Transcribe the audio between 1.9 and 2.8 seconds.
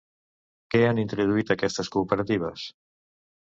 cooperatives?